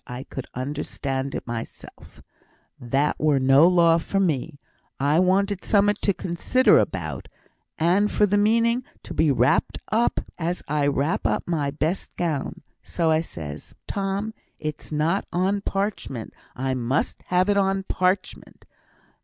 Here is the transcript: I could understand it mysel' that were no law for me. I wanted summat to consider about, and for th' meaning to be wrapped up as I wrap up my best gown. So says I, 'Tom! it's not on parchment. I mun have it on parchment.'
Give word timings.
I 0.07 0.23
could 0.23 0.47
understand 0.55 1.35
it 1.35 1.45
mysel' 1.45 1.91
that 2.79 3.19
were 3.19 3.37
no 3.39 3.67
law 3.67 3.99
for 3.99 4.19
me. 4.19 4.59
I 4.99 5.19
wanted 5.19 5.63
summat 5.63 6.01
to 6.01 6.11
consider 6.11 6.79
about, 6.79 7.27
and 7.77 8.11
for 8.11 8.25
th' 8.25 8.31
meaning 8.39 8.83
to 9.03 9.13
be 9.13 9.31
wrapped 9.31 9.77
up 9.91 10.19
as 10.39 10.63
I 10.67 10.87
wrap 10.87 11.27
up 11.27 11.47
my 11.47 11.69
best 11.69 12.17
gown. 12.17 12.63
So 12.81 13.11
says 13.21 13.75
I, 13.75 13.81
'Tom! 13.89 14.33
it's 14.57 14.91
not 14.91 15.27
on 15.31 15.61
parchment. 15.61 16.33
I 16.55 16.73
mun 16.73 17.03
have 17.27 17.47
it 17.47 17.57
on 17.57 17.83
parchment.' 17.83 18.65